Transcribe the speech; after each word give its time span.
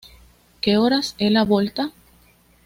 Que 0.61 0.77
Horas 0.79 1.07
Ela 1.19 1.45
Volta? 1.45 1.91